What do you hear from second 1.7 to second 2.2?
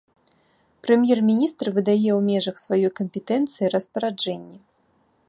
выдае ў